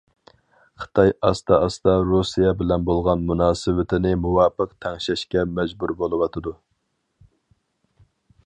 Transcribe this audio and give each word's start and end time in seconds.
خىتاي 0.83 1.11
ئاستا-ئاستا 1.27 1.93
رۇسىيە 2.11 2.53
بىلەن 2.63 2.87
بولغان 2.89 3.27
مۇناسىۋىتىنى 3.31 4.15
مۇۋاپىق 4.25 4.75
تەڭشەشكە 4.87 5.47
مەجبۇر 5.59 5.95
بولۇۋاتىدۇ. 6.01 6.57